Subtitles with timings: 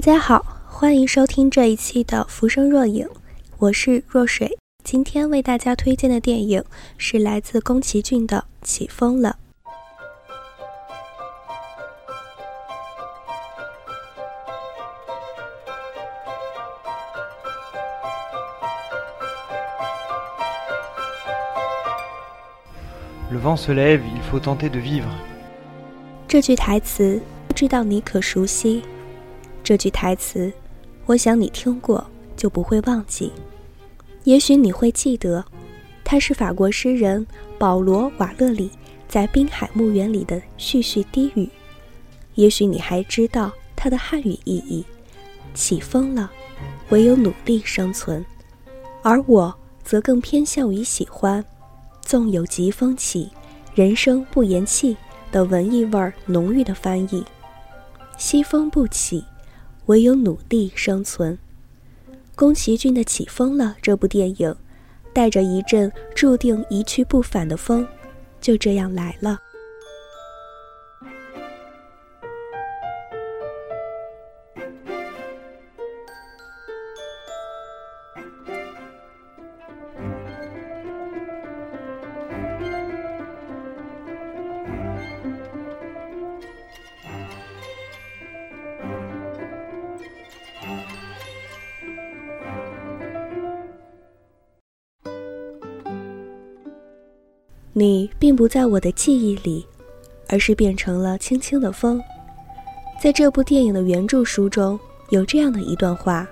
[0.00, 3.06] 大家好，欢迎收听这一期的《浮生若影》，
[3.58, 4.56] 我是若水。
[4.82, 6.64] 今天为大家推荐的电影
[6.96, 9.36] 是来自宫崎骏的《起风了》。
[23.30, 25.04] Le vent se lève, il faut tenter de vivre。
[26.26, 28.82] 这句台词不知道你可熟悉？
[29.62, 30.52] 这句台词，
[31.06, 32.04] 我想你听过
[32.36, 33.32] 就不会忘记。
[34.24, 35.44] 也许你会记得，
[36.04, 37.26] 它是法国诗人
[37.58, 38.70] 保罗·瓦勒里
[39.08, 41.48] 在《滨海墓园》里的絮絮低语。
[42.34, 44.84] 也许你还知道它的汉语意义：
[45.54, 46.30] 起风了，
[46.90, 48.24] 唯有努力生存。
[49.02, 51.44] 而我则更偏向于喜欢。
[52.02, 53.30] 纵有疾风起，
[53.74, 54.96] 人生不言弃
[55.30, 57.24] 的文艺味儿浓郁的翻译。
[58.18, 59.24] 西风不起，
[59.90, 61.36] 唯有努力生存。
[62.36, 64.54] 宫崎骏的《起风了》这部电影，
[65.12, 67.84] 带着一阵注定一去不返的风，
[68.40, 69.36] 就这样来了。
[97.80, 99.66] 你并不在我的记忆里，
[100.28, 101.98] 而是变成了轻轻的风。
[103.02, 104.78] 在这部电影的原著书中
[105.08, 106.28] 有这样的一段话：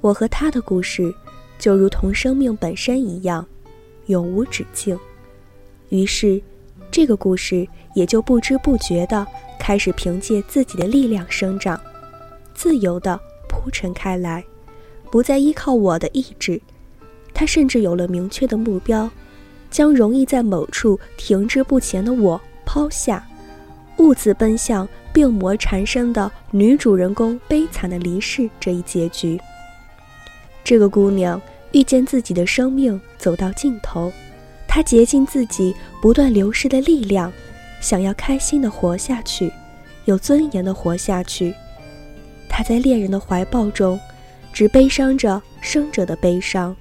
[0.00, 1.12] 我和他的故事，
[1.58, 3.44] 就如同生命本身一样，
[4.06, 4.96] 永无止境。
[5.88, 6.40] 于是，
[6.92, 9.26] 这个故事也就不知不觉地
[9.58, 11.80] 开始凭借自己的力量生长，
[12.54, 13.18] 自由地
[13.48, 14.44] 铺陈开来，
[15.10, 16.62] 不再依靠我的意志。
[17.34, 19.10] 他甚至有了明确的目标。
[19.72, 23.26] 将容易在某处停滞不前的我抛下，
[23.96, 29.40] 兀自奔向病魔缠身的女主人公悲惨的离世这一结局。
[30.62, 31.40] 这个姑娘
[31.72, 34.12] 遇见自己的生命走到尽头，
[34.68, 37.32] 她竭尽自己不断流失的力量，
[37.80, 39.50] 想要开心的活下去，
[40.04, 41.54] 有尊严的活下去。
[42.48, 43.98] 她在恋人的怀抱中，
[44.52, 46.76] 只悲伤着生者的悲伤，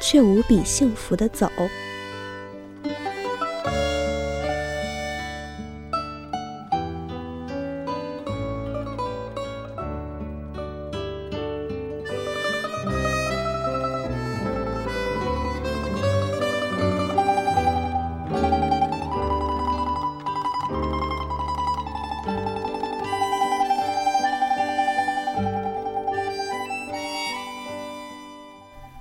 [0.00, 1.50] 却无比幸福的走。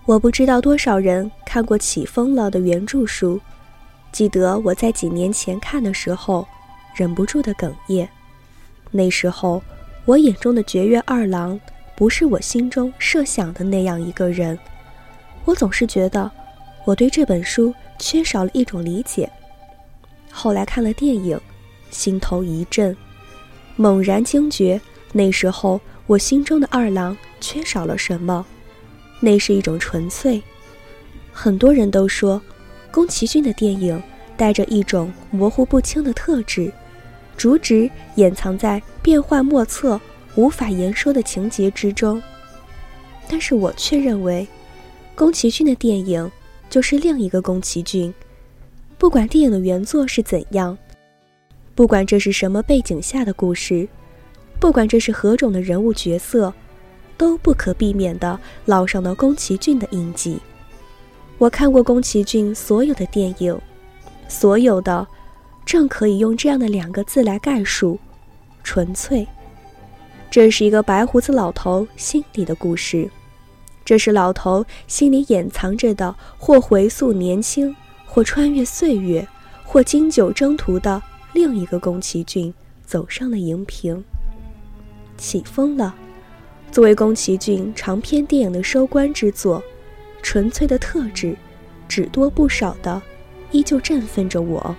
[0.08, 3.38] 我不知道多少人看过《起风了》的原著书，
[4.10, 6.48] 记得我在几年前看的时候，
[6.96, 8.08] 忍不住的哽咽。
[8.90, 9.62] 那时候，
[10.06, 11.60] 我眼中的绝月二郎
[11.94, 14.58] 不是我心中设想的那样一个人。
[15.44, 16.32] 我总是觉得，
[16.86, 19.30] 我对这本书缺少了一种理解。
[20.32, 21.38] 后来看了电影，
[21.92, 22.96] 心头一震，
[23.76, 24.80] 猛然惊觉，
[25.12, 28.46] 那时候我心中的二郎缺少了什么。
[29.20, 30.42] 那是一种纯粹。
[31.32, 32.42] 很多人都说，
[32.92, 34.02] 宫崎骏的电影
[34.36, 36.72] 带着一种模糊不清的特质，
[37.36, 40.00] 主旨掩藏在变幻莫测、
[40.36, 42.22] 无法言说的情节之中。
[43.28, 44.48] 但是我却认为，
[45.14, 46.32] 宫崎骏的电影
[46.70, 48.14] 就是另一个宫崎骏。
[48.98, 50.76] 不管电影的原作是怎样，
[51.76, 53.88] 不管这是什么背景下的故事，
[54.60, 56.52] 不管这是何种的人物角色。
[57.18, 60.40] 都不可避免地烙上了宫崎骏的印记。
[61.38, 63.60] 我看过宫崎骏所有的电影，
[64.28, 65.06] 所有的，
[65.66, 68.00] 正可以用这样的两个字来概述：
[68.64, 69.28] 纯粹。
[70.30, 73.10] 这是一个白胡子老头心里的故事，
[73.86, 77.76] 这是老头心里掩藏着的，或回溯年轻，
[78.06, 79.26] 或穿越岁月，
[79.64, 81.02] 或经久征途的
[81.34, 82.54] 另一个宫崎骏
[82.86, 84.04] 走上了荧屏。
[85.18, 85.96] 起风了。
[86.72, 89.64] 作为宫崎骏长篇电影的收官之作，
[90.22, 91.36] 纯粹的特质，
[91.88, 93.02] 只多不少的，
[93.52, 94.76] 依旧振奋着我。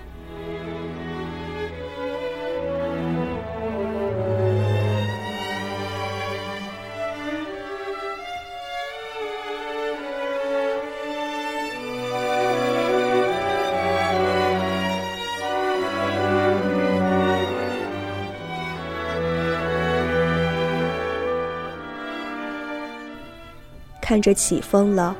[24.09, 25.15] 看着起风了，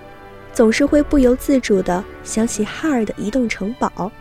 [0.51, 4.11] 总是会不由自主地想起哈尔的移动城堡。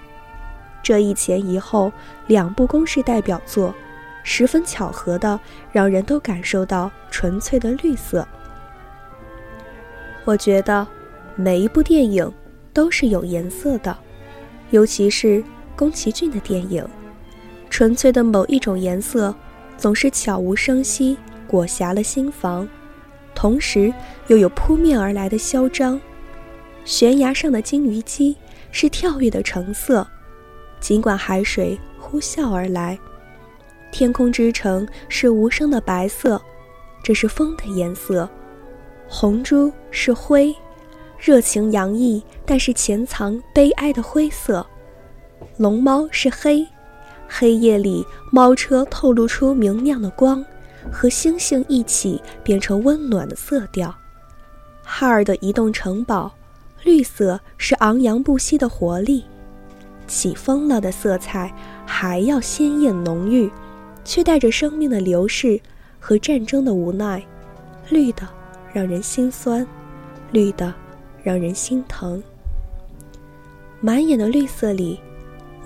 [0.82, 1.91] 这一前一后
[2.26, 3.75] 两部公式代表作，
[4.23, 5.41] 十分巧合的
[5.73, 8.29] 让人都感受到纯粹的绿色。
[10.26, 10.87] 我觉得
[11.35, 12.31] 每一部电影
[12.75, 13.97] 都是有颜色的，
[14.69, 15.43] 尤其是
[15.75, 16.87] 宫崎骏的电影，
[17.70, 19.35] 纯粹的某一种颜色，
[19.79, 21.17] 总是悄无声息
[21.47, 22.69] 裹挟了心房，
[23.38, 23.94] 同时
[24.26, 26.00] 又有扑面而来的嚣张。
[26.85, 28.37] 悬崖上的金鱼姬
[28.73, 30.05] 是跳跃的橙色。
[30.81, 32.99] 尽管海水呼啸而来，
[33.93, 36.43] 天空之城是无声的白色，
[37.00, 38.29] 这是风的颜色。
[39.06, 40.52] 红珠是灰，
[41.17, 44.67] 热情洋溢，但是潜藏悲哀的灰色。
[45.58, 46.67] 龙猫是黑，
[47.29, 50.44] 黑夜里猫车透露出明亮的光，
[50.93, 53.94] 和星星一起变成温暖的色调。
[54.82, 56.32] 哈尔的移动城堡，
[56.82, 59.25] 绿色是昂扬不息的活力。
[60.06, 61.55] 起风了的色彩
[61.87, 63.50] 还要鲜艳浓郁，
[64.05, 65.61] 却带着生命的流逝
[66.00, 67.23] 和战争的无奈。
[67.91, 68.26] 绿的
[68.73, 69.67] 让人心酸，
[70.32, 70.75] 绿的
[71.23, 72.23] 让人心疼。
[73.81, 74.99] 满眼的绿色里，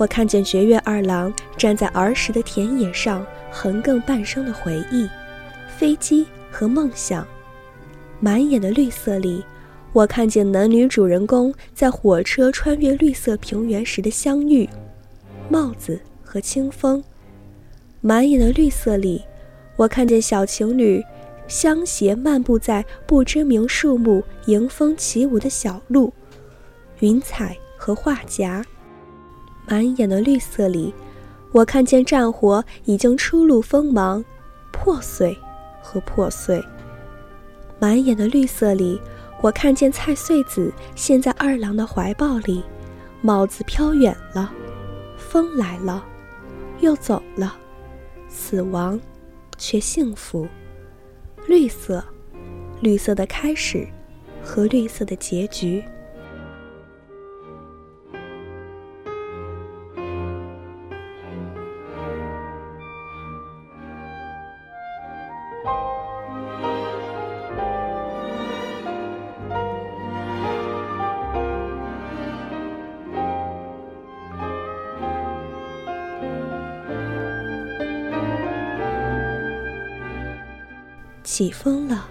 [0.02, 5.08] 我看见绝月二郎站在儿时的田野上，横亘半生的回忆、
[5.78, 7.24] 飞机和梦想。
[8.18, 9.44] 满眼的绿色里。
[9.92, 14.68] 我看见男女主人公在火车穿越绿色平原时的相遇，
[15.48, 17.04] 帽子和清风，
[18.00, 19.22] 满眼的绿色里，
[19.76, 21.00] 我看见小情侣
[21.46, 26.12] 相携漫步在不知名树木迎风起舞的小路，
[26.98, 28.64] 云彩和画夹，
[29.66, 30.92] 满眼的绿色里，
[31.52, 34.24] 我看见战火已经初露锋芒，
[34.70, 35.36] 破碎
[35.82, 36.62] 和破碎，
[37.78, 39.00] 满眼的绿色里。
[39.40, 42.62] 我看见菜穗子陷在二郎的怀抱里，
[43.20, 44.52] 帽子飘远了，
[45.16, 46.04] 风来了，
[46.78, 47.56] 又走了，
[48.28, 49.00] 死亡，
[49.58, 50.46] 却幸福。
[51.48, 52.04] 绿色，
[52.80, 53.84] 绿色的开始，
[54.44, 55.82] 和绿色的结局。
[81.32, 82.06] 起风了，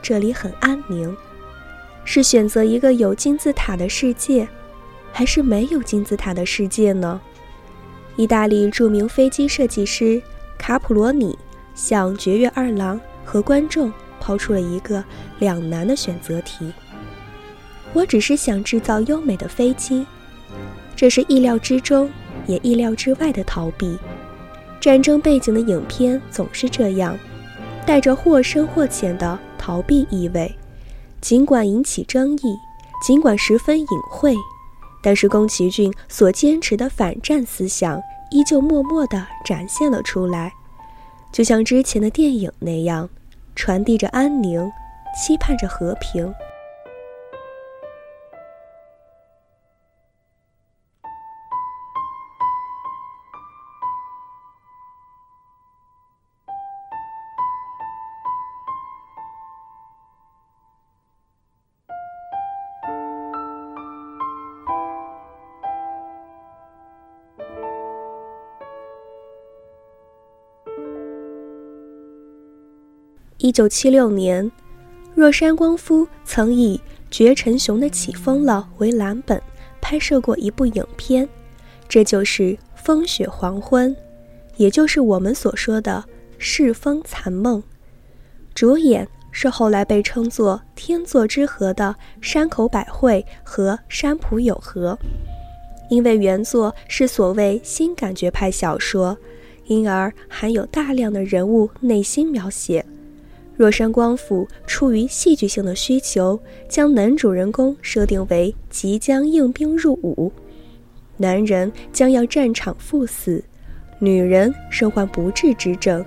[0.00, 1.14] 这里很安宁。
[2.02, 4.48] 是选择一个有金字塔的世界，
[5.12, 7.20] 还是没有金字塔的世界呢？
[8.16, 10.22] 意大利著名飞机设计师
[10.56, 11.38] 卡普罗尼
[11.74, 15.04] 向绝月二郎和观众抛出了一个
[15.40, 16.72] 两难的选择题。
[17.92, 20.06] 我只是想制造优美的飞机，
[20.96, 22.10] 这是意料之中
[22.46, 23.98] 也意料之外的逃避。
[24.80, 27.14] 战争背景的影片总是这样。
[27.86, 30.54] 带着或深或浅的逃避意味，
[31.20, 32.56] 尽管引起争议，
[33.06, 34.34] 尽管十分隐晦，
[35.02, 38.00] 但是宫崎骏所坚持的反战思想
[38.30, 40.52] 依旧默默地展现了出来，
[41.30, 43.08] 就像之前的电影那样，
[43.54, 44.70] 传递着安宁，
[45.14, 46.32] 期盼着和平。
[73.44, 74.50] 一九七六年，
[75.14, 79.38] 若山光夫曾以绝尘雄的起风了为蓝本
[79.82, 81.28] 拍摄过一部影片，
[81.86, 82.42] 这就是
[82.74, 83.94] 《风雪黄昏》，
[84.56, 86.02] 也就是我们所说的
[86.38, 87.62] 《世风残梦》。
[88.54, 94.98] 主演是后来被称作天作之合的山口百惠和山浦友和。
[95.90, 99.18] 因为原作是所谓新感觉派小说，
[99.66, 102.82] 因而含有大量的人物内心描写。
[103.56, 110.32] 若山光府出于戏剧性的需求，将男主人公设定为即将应兵入伍，
[111.16, 113.42] 男人将要战场赴死，
[114.00, 116.04] 女人身患不治之症。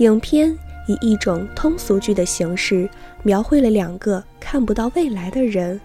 [0.00, 0.54] 影片
[0.86, 2.86] 以一种通俗剧的形式
[3.22, 5.80] 描绘了两个看不到未来的人，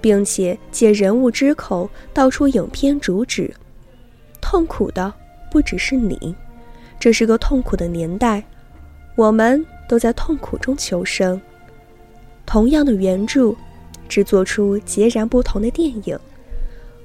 [0.00, 3.52] 并且借人物之口道出影片主旨：
[4.40, 5.12] 痛苦的
[5.50, 6.34] 不只是你，
[6.98, 8.42] 这是个痛苦的年代，
[9.14, 9.62] 我们。
[9.92, 11.38] 都在痛苦中求生。
[12.46, 13.54] 同样的原著，
[14.08, 16.18] 制作出截然不同的电影。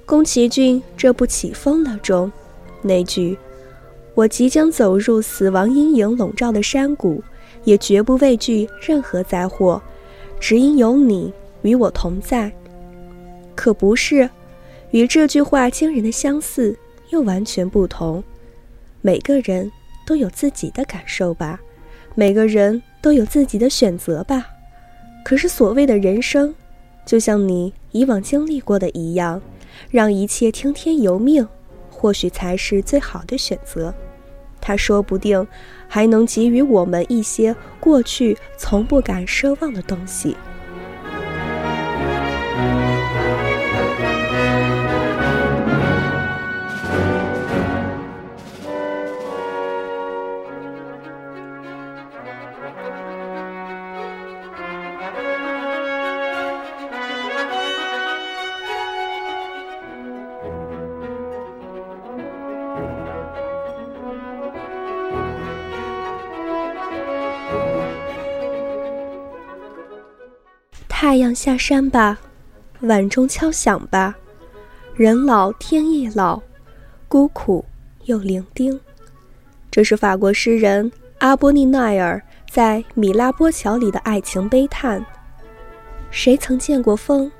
[0.05, 2.31] 宫崎骏这部《起风了》中，
[2.81, 3.37] 那句
[4.15, 7.21] “我即将走入死亡阴影笼罩的山谷，
[7.65, 9.81] 也绝不畏惧任何灾祸，
[10.39, 12.49] 只因有你与我同在”，
[13.53, 14.29] 可不是，
[14.91, 16.73] 与这句话惊人的相似，
[17.09, 18.23] 又完全不同。
[19.01, 19.69] 每个人
[20.05, 21.59] 都有自己的感受吧，
[22.19, 24.47] 每个人都有自己的选择吧。
[25.23, 26.55] 可是所谓的人生，
[27.05, 29.39] 就像你以往经历过的一样。
[29.91, 31.47] 让一切听天由命，
[31.91, 33.93] 或许才是最好的选择。
[34.59, 35.47] 他说不定
[35.87, 40.35] 还能给予我们一些过去从不敢奢望的东西。
[70.99, 72.17] 太阳下山吧，
[72.79, 74.15] 碗钟敲响吧，
[74.95, 76.41] 人老天亦老，
[77.07, 77.63] 孤苦
[78.05, 78.79] 又伶仃。
[79.69, 85.05] 这是法国诗人阿波利奈尔在《米拉波桥》里的爱情悲叹。
[86.09, 87.31] 谁曾见过风？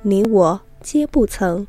[0.00, 1.66] 你我皆不曾。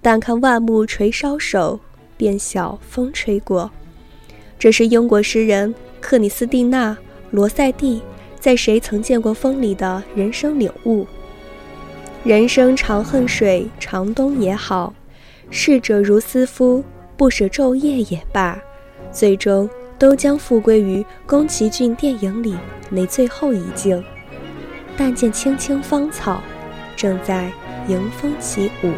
[0.00, 1.80] 但看万木垂梢首，
[2.16, 3.68] 便晓风吹过。
[4.56, 6.92] 这是英国诗人克里斯蒂娜·
[7.32, 8.00] 罗塞蒂。
[8.46, 11.04] 在谁曾见过风里的人生领悟？
[12.22, 14.92] 人生长恨水，长东也好；
[15.50, 16.84] 逝者如斯夫，
[17.16, 18.56] 不舍昼夜也罢，
[19.10, 22.54] 最终都将复归于宫崎骏电影里
[22.88, 24.00] 那最后一境。
[24.96, 26.40] 但见青青芳草，
[26.94, 27.50] 正在
[27.88, 28.92] 迎风起舞。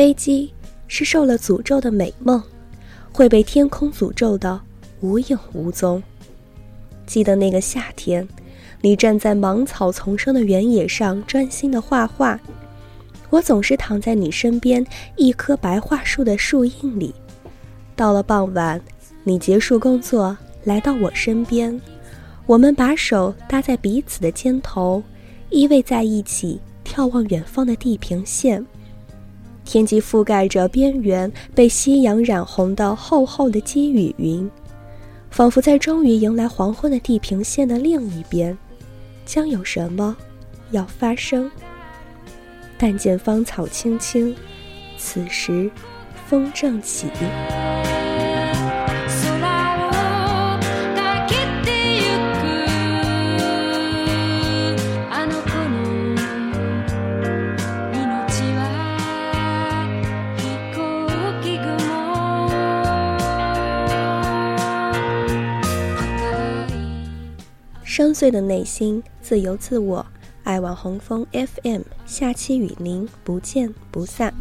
[0.00, 0.50] 飞机
[0.88, 2.42] 是受了诅咒的美梦，
[3.12, 4.58] 会被天空诅咒的
[5.02, 6.02] 无影无踪。
[7.04, 8.26] 记得那个夏天，
[8.80, 12.40] 你站在芒草丛生的原野上专心的画画，
[13.28, 14.82] 我总是躺在你身边
[15.16, 17.14] 一棵白桦树的树荫里。
[17.94, 18.80] 到了傍晚，
[19.22, 21.78] 你结束工作来到我身边，
[22.46, 25.02] 我们把手搭在彼此的肩头，
[25.50, 28.64] 依偎在一起，眺望远方的地平线。
[29.64, 34.50] 天际覆盖着边缘被夕阳染红的厚厚的积雨云，
[35.30, 38.56] 仿佛在终于迎来黄昏的地平线的另一边，
[39.24, 40.16] 将有什么
[40.70, 41.50] 要发生？
[42.76, 44.34] 但见芳草青青，
[44.96, 45.70] 此时
[46.26, 47.06] 风正起。
[68.00, 70.06] 深邃的内心，自由自我，
[70.42, 74.32] 爱网红风 FM，下期与您不见不散。